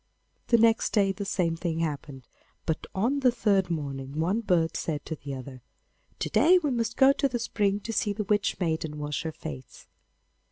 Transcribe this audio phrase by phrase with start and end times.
[0.47, 2.25] The next day the same thing happened,
[2.65, 5.61] but on the third morning one bird said to the other,
[6.17, 9.31] 'To day we must go to the spring to see the Witch maiden wash her
[9.31, 9.85] face.